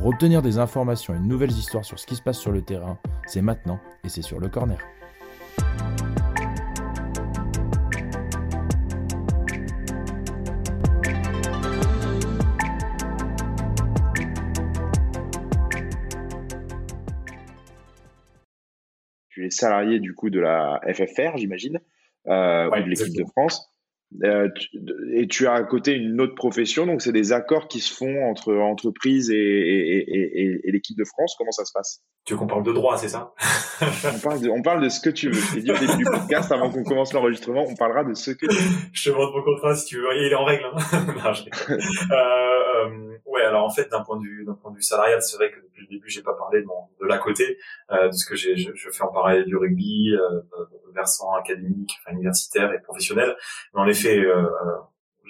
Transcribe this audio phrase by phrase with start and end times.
[0.00, 2.62] Pour obtenir des informations et de nouvelles histoires sur ce qui se passe sur le
[2.62, 4.78] terrain, c'est maintenant et c'est sur le corner.
[19.28, 21.78] Tu es salarié du coup de la FFR, j'imagine,
[22.26, 23.69] euh, ou de l'équipe de France.
[24.24, 24.48] Euh,
[25.12, 28.28] et tu as à côté une autre profession, donc c'est des accords qui se font
[28.28, 31.36] entre entreprises et, et, et, l'équipe de France.
[31.38, 32.02] Comment ça se passe?
[32.24, 33.32] Tu veux qu'on parle de droit, c'est ça?
[33.80, 35.40] On, parle de, on parle de ce que tu veux.
[35.40, 38.32] Je t'ai dit au début du podcast, avant qu'on commence l'enregistrement, on parlera de ce
[38.32, 38.70] que tu veux.
[38.92, 40.08] Je te montre mon contrat si tu veux.
[40.16, 40.64] Il est en règle.
[40.74, 42.69] Hein non, euh,
[43.50, 45.60] alors en fait, d'un point de vue, d'un point de vue salarial, c'est vrai que
[45.60, 47.58] depuis le début, j'ai pas parlé de, mon, de l'à côté,
[47.90, 50.40] euh, de ce que j'ai, je, je, fais en parallèle du rugby, euh,
[50.94, 53.36] versant académique, universitaire et professionnel.
[53.74, 54.76] Mais en effet, euh, euh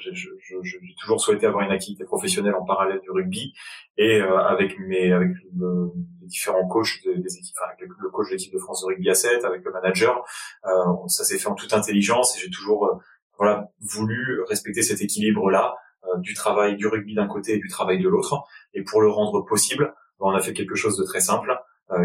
[0.01, 3.53] j'ai toujours souhaité avoir une activité professionnelle en parallèle du rugby
[3.97, 5.91] et euh, avec mes avec le,
[6.23, 9.15] différents coachs des équipes, enfin, avec le coach de l'équipe de France de rugby à
[9.15, 10.25] 7, avec le manager,
[10.65, 10.71] euh,
[11.09, 12.95] ça s'est fait en toute intelligence et j'ai toujours euh,
[13.37, 17.69] voilà voulu respecter cet équilibre là euh, du travail du rugby d'un côté et du
[17.69, 18.43] travail de l'autre.
[18.75, 21.57] Et pour le rendre possible, on a fait quelque chose de très simple.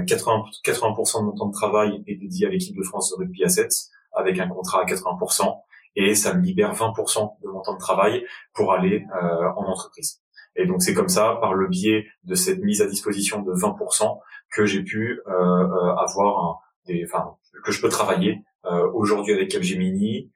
[0.08, 3.18] 80, euh, 80% de mon temps de travail est dédié à l'équipe de France de
[3.18, 3.70] rugby à 7
[4.14, 5.62] avec un contrat à 80%
[5.96, 10.22] et ça me libère 20% de mon temps de travail pour aller euh, en entreprise.
[10.56, 14.18] Et donc c'est comme ça, par le biais de cette mise à disposition de 20%,
[14.52, 18.42] que j'ai pu euh, avoir des, enfin, que je peux travailler
[18.94, 20.32] aujourd'hui avec Capgemini, euh,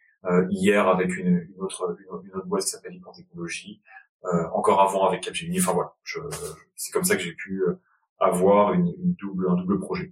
[0.49, 3.81] hier avec une, autre, une, autre boîte qui s'appelle Hyper Technologie,
[4.25, 5.59] euh, encore avant avec Capgemini.
[5.59, 5.93] Enfin voilà,
[6.75, 7.79] c'est comme ça que j'ai pu euh,
[8.19, 10.11] avoir une, double, un double projet.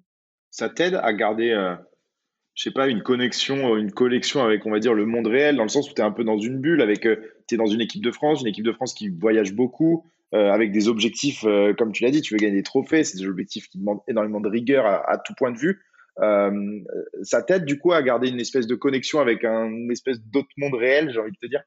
[0.49, 1.75] Ça t'aide à garder, euh,
[2.53, 5.63] je sais pas, une connexion, une collection avec, on va dire, le monde réel, dans
[5.63, 7.81] le sens où tu es un peu dans une bulle, avec, tu es dans une
[7.81, 11.45] équipe de France, une équipe de France qui voyage beaucoup, euh, avec des objectifs,
[11.77, 14.39] comme tu l'as dit, tu veux gagner des trophées, c'est des objectifs qui demandent énormément
[14.39, 15.81] de rigueur à tout point de vue.
[16.21, 16.79] Euh,
[17.23, 20.49] ça t'aide du coup à garder une espèce de connexion avec un une espèce d'autre
[20.57, 21.63] monde réel, j'ai envie de te dire.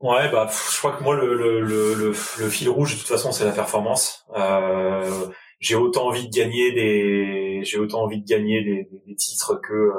[0.00, 3.32] Ouais, bah, je crois que moi, le, le, le, le, fil rouge, de toute façon,
[3.32, 4.26] c'est la performance.
[4.34, 5.26] Euh,
[5.58, 9.74] j'ai autant envie de gagner des, j'ai autant envie de gagner des, des, titres que
[9.74, 9.92] euh,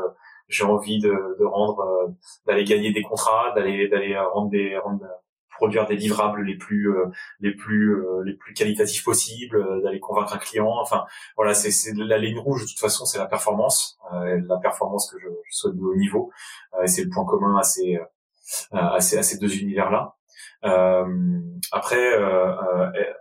[0.47, 2.07] j'ai envie de, de rendre, euh,
[2.47, 5.05] d'aller gagner des contrats, d'aller, d'aller rendre des, rendre,
[5.61, 7.05] produire des livrables les plus euh,
[7.39, 10.73] les plus euh, les plus qualitatifs possibles, euh, d'aller convaincre un client.
[10.81, 11.05] Enfin,
[11.37, 15.19] voilà, c'est c'est la ligne rouge de toute façon, c'est la performance, la performance que
[15.19, 16.31] je, souhaite de haut niveau.
[16.83, 17.99] et c'est le point commun à ces
[18.71, 20.15] à ces, à ces deux univers là.
[21.71, 22.05] après,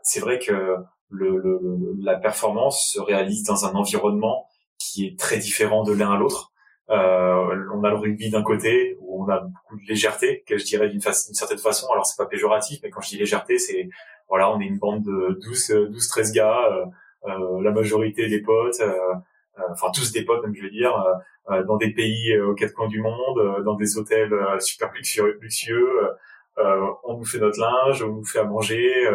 [0.02, 0.76] c'est vrai que
[1.10, 1.60] le, le,
[2.00, 4.46] la performance se réalise dans un environnement
[4.78, 6.52] qui est très différent de l'un à l'autre.
[6.90, 10.64] Euh, on a le rugby d'un côté où on a beaucoup de légèreté, que je
[10.64, 11.86] dirais d'une certaine façon.
[11.92, 13.88] Alors c'est pas péjoratif, mais quand je dis légèreté, c'est
[14.28, 16.84] voilà, on est une bande de 12, 12 13 gars, euh,
[17.26, 18.92] euh, la majorité des potes, euh,
[19.58, 20.92] euh, enfin tous des potes, même je veux dire,
[21.66, 25.36] dans des pays aux quatre coins du monde, dans des hôtels super luxueux.
[25.40, 26.00] luxueux
[26.56, 29.10] on nous fait notre linge, on nous fait à manger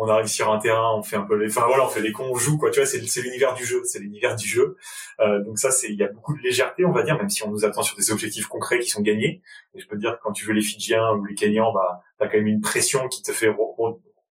[0.00, 2.12] on arrive sur un terrain, on fait un peu les, enfin voilà, on fait les
[2.12, 2.70] cons, on joue quoi.
[2.70, 4.76] Tu vois, c'est, l'univers du jeu, c'est l'univers du jeu.
[5.18, 7.42] Euh, donc ça, c'est, il y a beaucoup de légèreté, on va dire, même si
[7.42, 9.42] on nous attend sur des objectifs concrets qui sont gagnés.
[9.74, 12.00] Et je peux te dire que quand tu veux les Fidjiens ou les Kenyans, bah,
[12.18, 13.50] t'as quand même une pression qui te fait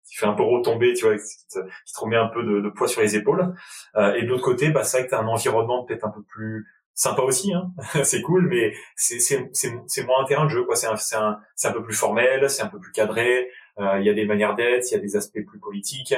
[0.07, 2.61] qui fait un peu retomber, tu vois, qui te, qui te remet un peu de,
[2.61, 3.55] de poids sur les épaules.
[3.95, 6.21] Euh, et de l'autre côté, bah, c'est vrai que t'as un environnement peut-être un peu
[6.21, 7.71] plus sympa aussi, hein.
[8.03, 10.75] c'est cool, mais c'est, c'est, c'est, c'est moins un terrain de jeu, quoi.
[10.75, 13.49] C'est un, c'est un, c'est un peu plus formel, c'est un peu plus cadré.
[13.79, 16.13] Euh, il y a des manières d'être, il y a des aspects plus politiques.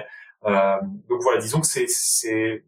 [0.45, 0.75] Euh,
[1.09, 2.63] donc voilà, disons que c'est, c'est,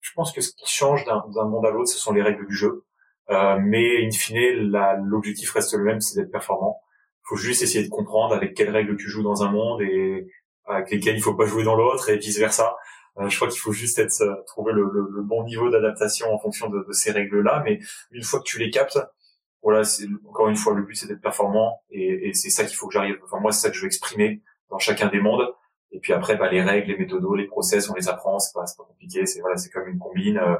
[0.00, 2.46] je pense que ce qui change d'un, d'un monde à l'autre, ce sont les règles
[2.46, 2.84] du jeu.
[3.30, 6.80] Euh, mais in fine, la, l'objectif reste le même, c'est d'être performant.
[7.22, 10.26] Il faut juste essayer de comprendre avec quelles règles tu joues dans un monde et
[10.66, 12.76] avec lesquelles il faut pas jouer dans l'autre et vice versa.
[13.18, 16.38] Euh, je crois qu'il faut juste être trouver le, le, le, bon niveau d'adaptation en
[16.38, 17.62] fonction de, de ces règles-là.
[17.64, 17.78] Mais
[18.10, 18.98] une fois que tu les captes,
[19.64, 19.80] voilà,
[20.28, 22.92] encore une fois le but c'est d'être performant et, et c'est ça qu'il faut que
[22.92, 23.18] j'arrive.
[23.24, 25.54] Enfin moi c'est ça que je veux exprimer dans chacun des mondes.
[25.90, 28.38] Et puis après bah les règles, les méthodos, les process, on les apprend.
[28.38, 29.24] C'est pas pas compliqué.
[29.24, 30.36] C'est voilà c'est comme une combine.
[30.36, 30.56] Euh,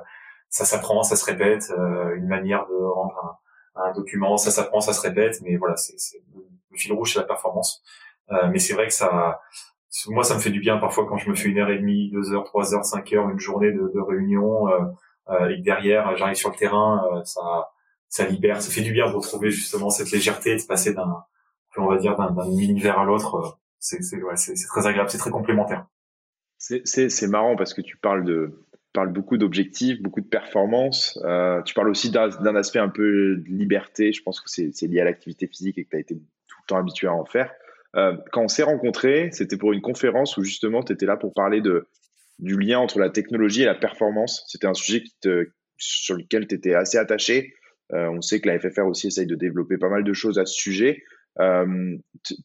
[0.49, 1.71] ça s'apprend, ça se répète.
[1.79, 3.39] Euh, une manière de rendre
[3.77, 5.43] un, un document, ça s'apprend, ça se répète.
[5.43, 7.83] Mais voilà c'est le, fil rouge c'est la performance.
[8.33, 9.39] Euh, mais c'est vrai que ça
[10.09, 12.11] moi ça me fait du bien parfois quand je me fais une heure et demie,
[12.11, 14.67] deux heures, trois heures, cinq heures, une journée de, de réunion.
[15.29, 17.71] Euh, et que derrière j'arrive sur le terrain, ça
[18.15, 21.25] ça libère, ça fait du bien de retrouver justement cette légèreté, de passer d'un,
[21.77, 23.59] on va dire, d'un univers à l'autre.
[23.81, 25.85] C'est ouais, c'est très agréable, c'est très complémentaire.
[26.59, 28.53] C'est marrant parce que tu parles
[29.09, 31.19] beaucoup d'objectifs, beaucoup de performances.
[31.25, 34.13] Euh, tu parles aussi d'un aspect un peu de liberté.
[34.13, 36.67] Je pense que c'est lié à l'activité physique et que tu as été tout le
[36.69, 37.51] temps habitué à en faire.
[37.97, 41.35] Euh, quand on s'est rencontrés, c'était pour une conférence où justement tu étais là pour
[41.35, 41.61] parler
[42.39, 44.45] du lien entre la technologie et la performance.
[44.47, 45.03] C'était un sujet
[45.79, 47.55] sur lequel tu étais assez attaché.
[47.93, 50.47] Euh, on sait que la FFR aussi essaye de développer pas mal de choses à
[50.47, 51.03] ce sujet.
[51.41, 51.97] Euh,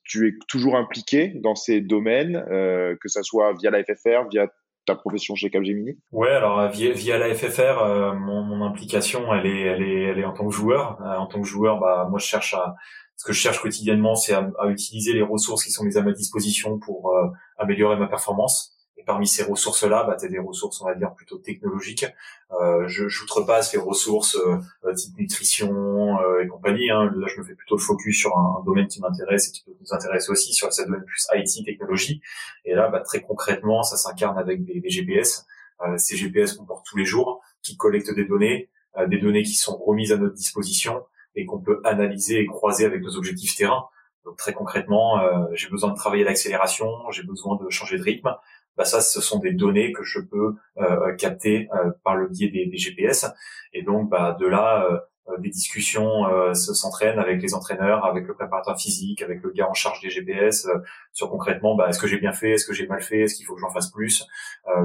[0.03, 4.47] tu es toujours impliqué dans ces domaines, euh, que ça soit via la FFR, via
[4.85, 5.99] ta profession chez Capgemini?
[6.11, 10.25] Ouais, alors via, via la FFR, mon, mon, implication, elle est, elle est, elle est
[10.25, 10.99] en tant que joueur.
[11.01, 12.75] en tant que joueur, bah moi je cherche à,
[13.15, 16.01] ce que je cherche quotidiennement, c'est à, à, utiliser les ressources qui sont mises à
[16.01, 17.13] ma disposition pour
[17.57, 18.78] améliorer ma performance.
[18.99, 22.05] Et parmi ces ressources-là, bah, tu as des ressources, on va dire, plutôt technologiques.
[22.51, 26.91] Euh, je j'outrepasse les ressources euh, type nutrition euh, et compagnie.
[26.91, 27.11] Hein.
[27.15, 29.71] Là, je me fais plutôt le focus sur un, domaine qui m'intéresse et qui peut
[29.79, 32.21] nous intéresser aussi, sur cette domaine plus IT, technologie.
[32.65, 35.47] Et là, bah, très concrètement, ça s'incarne avec des, des GPS.
[35.81, 39.43] Euh, ces GPS qu'on porte tous les jours, qui collectent des données, euh, des données
[39.43, 41.05] qui sont remises à notre disposition
[41.35, 43.85] et qu'on peut analyser et croiser avec nos objectifs terrain.
[44.25, 48.35] Donc très concrètement, euh, j'ai besoin de travailler l'accélération, j'ai besoin de changer de rythme,
[48.79, 52.47] bah ça, ce sont des données que je peux euh, capter euh, par le biais
[52.47, 53.25] des, des, GPS.
[53.73, 56.23] Et donc, bah, de là, euh, des discussions
[56.55, 60.09] se s'entraînent avec les entraîneurs, avec le préparateur physique, avec le gars en charge des
[60.09, 60.67] GPS,
[61.11, 63.45] sur concrètement, bah, est-ce que j'ai bien fait, est-ce que j'ai mal fait, est-ce qu'il
[63.45, 64.25] faut que j'en fasse plus.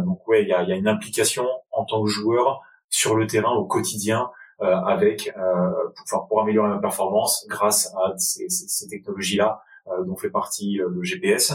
[0.05, 2.61] donc, ouais, il y a, y a, une implication en tant que joueur
[2.91, 4.31] sur le terrain au quotidien.
[4.59, 5.33] avec
[6.11, 9.63] pour, pour, améliorer ma performance grâce à ces, ces, ces technologies-là
[10.05, 11.55] dont fait partie le GPS.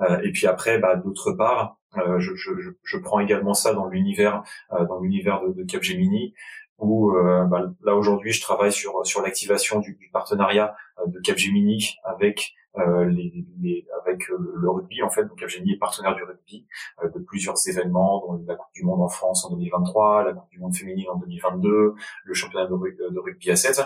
[0.00, 2.50] Euh, et puis après, bah, d'autre part, euh, je, je,
[2.82, 4.42] je, prends également ça dans l'univers
[4.72, 6.34] euh, dans l'univers de, de Capgemini
[6.78, 10.74] où bah, là aujourd'hui je travaille sur sur l'activation du, du, partenariat
[11.06, 15.24] de Capgemini avec les, les, avec le, rugby en fait.
[15.24, 16.66] Donc Capgemini est partenaire du rugby
[17.04, 20.58] de plusieurs événements dont la Coupe du Monde en France en 2023 la Coupe du
[20.58, 21.94] Monde féminine en 2022
[22.24, 23.80] le championnat de, de rugby à 7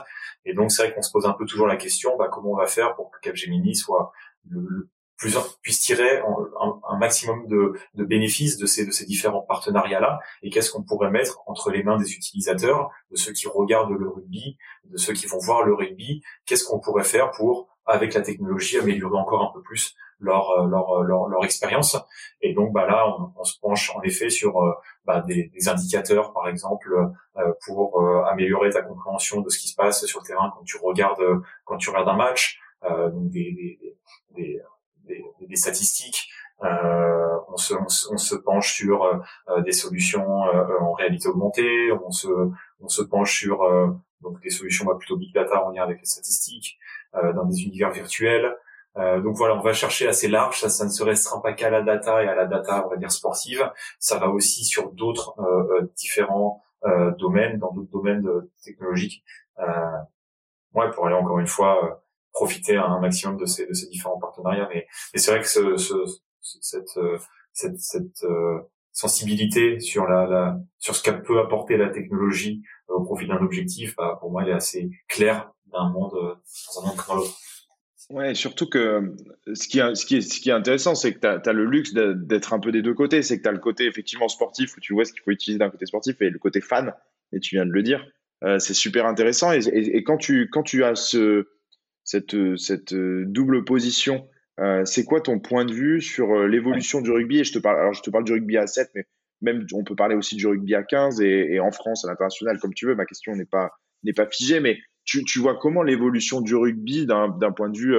[0.47, 2.57] et donc c'est vrai qu'on se pose un peu toujours la question bah, comment on
[2.57, 4.13] va faire pour que Capgemini soit
[4.49, 4.89] le,
[5.19, 10.51] plusieurs puissent tirer un, maximum de, de, bénéfices de ces, de ces différents partenariats-là et
[10.51, 14.57] qu'est-ce qu'on pourrait mettre entre les mains des utilisateurs, de ceux qui regardent le rugby,
[14.85, 18.79] de ceux qui vont voir le rugby, qu'est-ce qu'on pourrait faire pour, avec la technologie,
[18.79, 21.97] améliorer encore un peu plus leur, euh, leur, leur, leur expérience.
[22.41, 23.07] Et donc bah là,
[23.37, 24.73] on, se penche en effet sur euh,
[25.05, 29.75] bah, des, des, indicateurs, par exemple, euh, pour améliorer ta compréhension de ce qui se
[29.75, 31.25] passe sur le terrain quand tu regardes
[31.65, 33.97] quand tu regardes un match, donc des, des,
[34.35, 34.61] des
[35.49, 36.29] des, statistiques.
[36.65, 42.11] Euh, on, se, on, se, penche sur euh, des solutions euh, en réalité augmentée, on
[42.11, 42.27] se,
[42.81, 43.61] on se penche sur
[44.23, 46.79] donc des solutions bah, plutôt big data en lien avec les statistiques,
[47.13, 48.57] dans des univers virtuels.
[48.97, 50.61] donc voilà, on va chercher assez large.
[50.61, 52.97] Ça, ça ne se restreint pas qu'à la data et à la data, on va
[52.97, 53.71] dire sportive.
[54.01, 55.37] Ça va aussi sur d'autres
[55.97, 56.63] différents
[57.19, 58.29] domaines, dans d'autres domaines
[58.65, 59.25] technologiques.
[60.75, 62.03] ouais, pour aller encore une fois
[62.39, 64.69] profiter un maximum de ces, différents partenariats.
[64.73, 65.95] Mais, c'est vrai que ce, ce,
[66.61, 67.19] cette, euh,
[68.25, 68.59] euh,
[68.93, 74.31] sensibilité sur ce qu'elle peut apporter la technologie euh, au profit d'un objectif, bah, pour
[74.31, 77.37] moi, elle est assez claire d'un monde dans un monde comme l'autre.
[78.11, 79.17] Ouais, surtout que
[79.53, 82.95] ce qui est, intéressant, c'est que tu as, le luxe d'être un peu des deux
[82.95, 83.23] côtés.
[83.23, 85.59] C'est que tu as le côté effectivement sportif où tu vois ce qu'il faut utiliser
[85.59, 86.95] d'un côté sportif et le côté fan,
[87.33, 88.07] et tu viens de le dire.
[88.59, 89.53] C'est super intéressant.
[89.53, 91.49] Et, quand tu as ce,
[92.09, 92.57] cette, euh,
[92.93, 94.29] euh, double position.
[94.61, 97.41] Euh, c'est quoi ton point de vue sur l'évolution du rugby?
[97.41, 99.05] Et je te parle, alors je te parle du rugby à 7, mais
[99.43, 102.75] même on peut parler aussi du rugby à 15 et, en France, à l'international, comme
[102.75, 102.95] tu veux.
[102.95, 103.71] Ma question n'est pas
[104.05, 107.95] n'est pas figée, mais tu, vois comment l'évolution du rugby d'un point de vue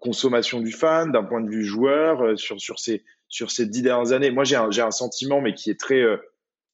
[0.00, 4.12] consommation du fan, d'un point de vue joueur, sur sur ces sur ces dix dernières
[4.12, 4.30] années?
[4.30, 6.02] Moi, j'ai un j'ai un sentiment, mais qui est très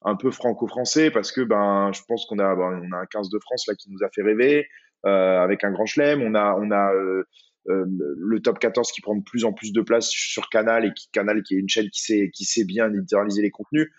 [0.03, 3.29] un peu franco-français parce que ben je pense qu'on a ben, on a un 15
[3.31, 4.67] de France là qui nous a fait rêver.
[5.07, 6.21] Euh, avec un grand chelem.
[6.23, 7.23] On a, on a euh,
[7.69, 7.85] euh,
[8.19, 11.09] le top 14 qui prend de plus en plus de place sur Canal et qui
[11.13, 13.93] Canal qui est une chaîne qui sait qui sait bien littéraliser les contenus.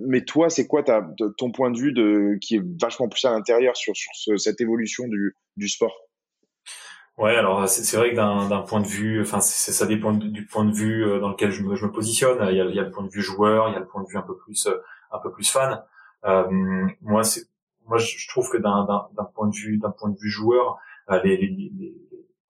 [0.00, 3.94] mais toi, c'est quoi ton point de vue qui est vachement plus à l'intérieur sur,
[4.36, 5.04] cette évolution
[5.56, 5.94] du, sport?
[7.18, 10.72] Ouais, alors c'est vrai que d'un point de vue, enfin ça dépend du point de
[10.72, 12.38] vue dans lequel je me, positionne.
[12.50, 14.16] Il y, a, le point de vue joueur, il y a le point de vue
[14.16, 14.66] un peu plus
[15.12, 15.80] un peu plus fan.
[17.00, 17.51] Moi, c'est
[17.86, 18.86] moi je trouve que d'un
[19.34, 20.78] point de vue d'un point de vue joueur,
[21.10, 21.94] euh, les, les, les,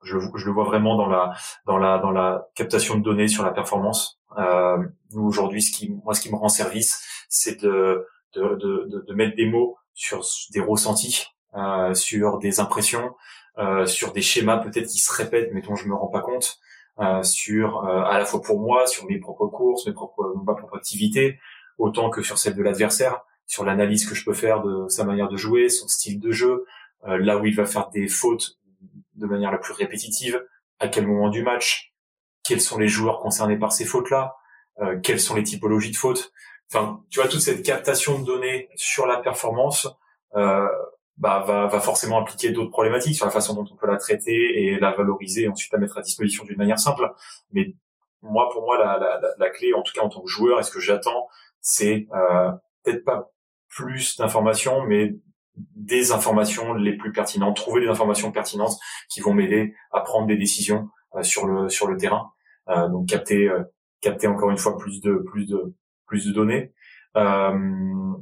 [0.03, 1.33] je, je, le vois vraiment dans la
[1.67, 4.21] dans la dans la captation de données sur la performance.
[4.39, 4.79] Euh,
[5.15, 9.37] aujourd'hui, ce qui moi ce qui me rend service, c'est de de, de, de, mettre
[9.37, 13.15] des mots sur des ressentis, euh, sur des impressions,
[13.59, 16.59] euh, sur des schémas peut-être qui se répètent mais dont je me rends pas compte,
[16.99, 20.55] euh, sur euh, à la fois pour moi, sur mes propres courses, mes propres ma
[20.55, 21.39] propre activité,
[21.79, 25.29] autant que sur celle de l'adversaire, sur l'analyse que je peux faire de sa manière
[25.29, 26.65] de jouer, son style de jeu,
[27.07, 28.59] euh, là où il va faire des fautes
[29.15, 30.43] de manière la plus répétitive,
[30.79, 31.93] à quel moment du match,
[32.45, 34.37] quels sont les joueurs concernés par ces fautes-là,
[34.81, 36.33] euh, quelles sont les typologies de fautes.
[36.73, 39.87] Enfin, tu vois, toute cette captation de données sur la performance
[40.35, 40.67] euh,
[41.19, 44.65] bah, va, va forcément impliquer d'autres problématiques sur la façon dont on peut la traiter
[44.65, 47.13] et la valoriser, et ensuite la mettre à disposition d'une manière simple.
[47.53, 47.75] Mais
[48.23, 50.63] moi, pour moi, la, la, la, clé, en tout cas en tant que joueur, et
[50.63, 51.29] ce que j'attends,
[51.61, 52.51] c'est euh,
[52.83, 53.31] peut-être pas
[53.69, 55.15] plus d'informations, mais
[55.57, 60.37] des informations les plus pertinentes, trouver des informations pertinentes qui vont m'aider à prendre des
[60.37, 62.33] décisions euh, sur le sur le terrain.
[62.69, 63.63] Euh, donc capter euh,
[64.01, 65.75] capter encore une fois plus de plus de
[66.07, 66.73] plus de données.
[67.17, 68.13] Euh,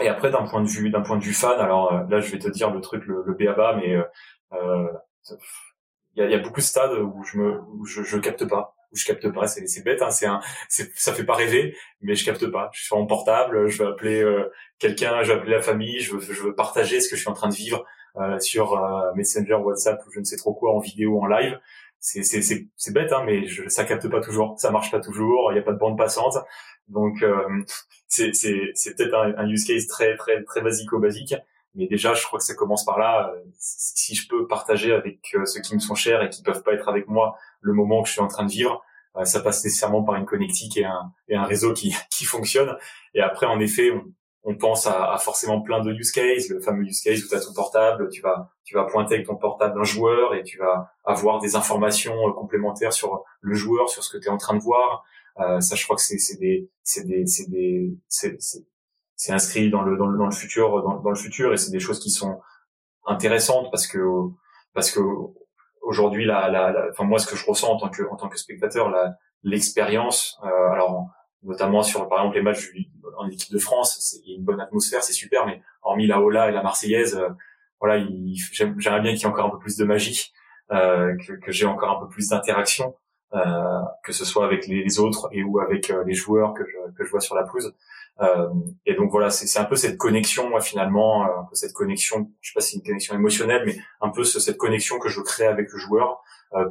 [0.00, 2.38] et après d'un point de vue d'un point de vue fan, alors là je vais
[2.38, 3.36] te dire le truc le, le
[3.76, 3.96] mais
[6.14, 8.46] il y a, y, a, beaucoup de stades où je me où je, je capte
[8.48, 11.34] pas où je capte pas c'est c'est bête hein, c'est un c'est ça fait pas
[11.34, 12.70] rêver mais je capte pas.
[12.72, 14.24] Je suis mon portable je vais appeler
[14.78, 17.30] quelqu'un je vais appeler la famille je veux je veux partager ce que je suis
[17.30, 17.84] en train de vivre
[18.16, 18.80] euh, sur
[19.14, 21.58] Messenger WhatsApp ou je ne sais trop quoi en vidéo en live.
[22.00, 22.42] C'est c'est
[22.76, 25.58] c'est bête hein, mais je, ça capte pas toujours, ça marche pas toujours, il y
[25.58, 26.36] a pas de bande passante,
[26.86, 27.42] donc euh,
[28.06, 31.34] c'est c'est c'est peut-être un, un, use case très très très basico-basique,
[31.74, 33.30] mais déjà je crois que ça commence par là.
[33.34, 36.62] Euh, si, je peux partager avec euh, ceux qui me sont chers et qui peuvent
[36.62, 38.82] pas être avec moi le moment que je suis en train de vivre,
[39.24, 42.76] ça passe nécessairement par une connectique et un réseau qui qui fonctionne.
[43.14, 43.90] Et après en effet
[44.44, 47.40] on, pense à, forcément plein de use cases, le fameux use case où tu as
[47.40, 50.92] ton portable, tu vas tu vas pointer avec ton portable un joueur et tu vas
[51.04, 54.56] avoir des informations euh, complémentaires sur le joueur, sur ce que tu es en train
[54.56, 55.04] de voir.
[55.40, 58.38] Euh, ça, je crois que c'est des c'est des c'est des c'est
[59.28, 61.80] inscrit dans le dans le dans le futur dans, dans le futur et c'est des
[61.80, 62.40] choses qui sont
[63.06, 63.98] intéressantes parce que
[64.74, 65.00] parce que
[65.82, 68.38] aujourd'hui la, la, enfin moi ce que je ressens en tant que en tant que
[68.38, 71.08] spectateur la l'expérience euh, alors
[71.42, 72.70] notamment sur par exemple les matchs
[73.16, 76.20] en équipe de France, il y a une bonne atmosphère, c'est super, mais hormis la
[76.20, 77.28] Ola et la Marseillaise, euh,
[77.80, 78.04] voilà,
[78.52, 80.32] j'aimerais bien qu'il y ait encore un peu plus de magie,
[80.72, 82.94] euh, que, que j'ai encore un peu plus d'interaction,
[83.34, 86.92] euh, que ce soit avec les, autres et ou avec euh, les joueurs que je,
[86.96, 87.74] que je vois sur la pelouse.
[88.20, 88.48] Euh,
[88.86, 92.50] et donc voilà, c'est un peu cette connexion, moi, finalement, un peu cette connexion, je
[92.50, 95.70] sais pas si une connexion émotionnelle, mais un peu cette connexion que je crée avec
[95.72, 96.20] le joueur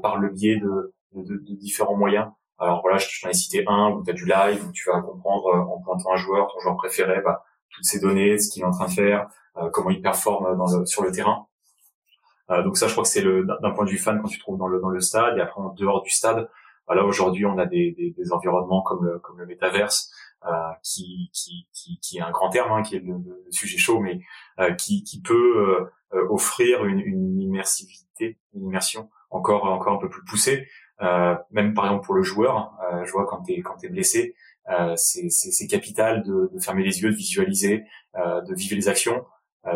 [0.01, 2.27] par le biais de, de, de différents moyens.
[2.59, 5.01] Alors voilà, je t'en ai cité un où tu as du live, où tu vas
[5.01, 8.63] comprendre euh, en pointant un joueur, ton joueur préféré, bah, toutes ces données, ce qu'il
[8.63, 11.46] est en train de faire, euh, comment il performe dans sur le terrain.
[12.49, 14.37] Euh, donc ça, je crois que c'est le d'un point de vue fan quand tu
[14.37, 16.49] te trouves dans le dans le stade et après en dehors du stade.
[16.87, 20.09] Bah là aujourd'hui, on a des, des, des, environnements comme le comme le métaverse,
[20.45, 20.49] euh,
[20.83, 23.99] qui, qui, qui qui est un grand terme, hein, qui est le, le, sujet chaud,
[23.99, 24.21] mais
[24.77, 25.89] qui qui peut
[26.29, 30.67] offrir une, une immersivité, une immersion encore encore un peu plus poussée.
[31.01, 34.33] Euh, même par exemple pour le joueur, euh, je vois quand t'es quand t'es blessé,
[34.69, 37.83] euh, c'est c'est capital de, de, fermer les yeux, de visualiser,
[38.15, 39.25] de vivre les actions.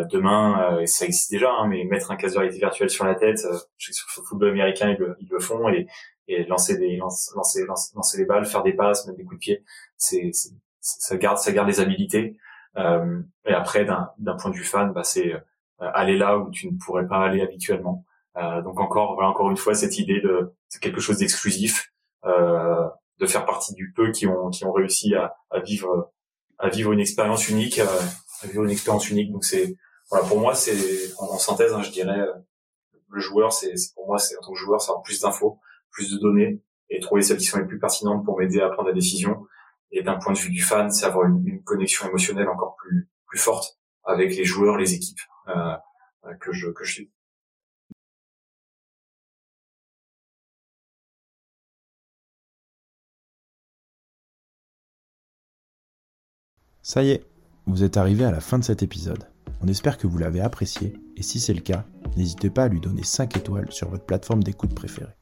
[0.09, 3.39] Demain, ça existe déjà, hein, mais mettre un casque de réalité virtuelle sur la tête,
[3.77, 5.87] je sais que sur le football américain ils le, ils le font et,
[6.27, 9.63] et lancer des lancer, lancer, balles, faire des passes, mettre des coups de pied,
[9.97, 12.37] ça garde ça garde les habilités.
[12.77, 15.33] Euh, et après, d'un point de vue fan, bah, c'est
[15.79, 18.05] aller là où tu ne pourrais pas aller habituellement.
[18.37, 21.91] Euh, donc encore, voilà, encore une fois, cette idée de, quelque chose d'exclusif,
[22.25, 22.87] euh,
[23.19, 26.11] de faire partie du peu qui ont qui ont réussi à, à vivre
[26.59, 27.85] à vivre une expérience unique, euh,
[28.47, 29.31] vivre une expérience unique.
[29.31, 29.75] Donc c'est
[30.09, 32.33] voilà, pour moi, c'est en, synthèse, hein, je dirais, euh,
[33.09, 36.11] le joueur, c'est pour moi, c'est en tant que joueur, c'est avoir plus d'infos, plus
[36.11, 38.93] de données et trouver celles qui sont les plus pertinentes pour m'aider à prendre la
[38.93, 39.47] décision.
[39.91, 43.09] Et d'un point de vue du fan, c'est avoir une, une, connexion émotionnelle encore plus
[43.27, 45.75] plus forte avec les joueurs, les équipes euh,
[46.39, 47.11] que je que je suis.
[56.83, 57.30] Ça y est,
[57.65, 59.27] vous êtes arrivé à la fin de cet épisode.
[59.61, 61.85] On espère que vous l'avez apprécié et si c'est le cas,
[62.17, 65.15] n'hésitez pas à lui donner 5 étoiles sur votre plateforme d'écoute préférée.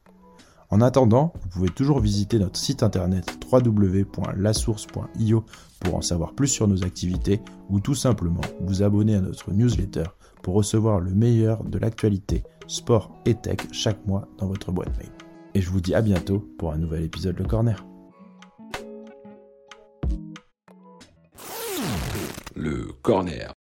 [0.70, 5.44] En attendant, vous pouvez toujours visiter notre site internet www.lasource.io
[5.80, 10.06] pour en savoir plus sur nos activités ou tout simplement vous abonner à notre newsletter
[10.44, 15.10] pour recevoir le meilleur de l'actualité sport et tech chaque mois dans votre boîte mail.
[15.56, 17.89] Et je vous dis à bientôt pour un nouvel épisode Le Corner.
[22.60, 23.59] Le corner.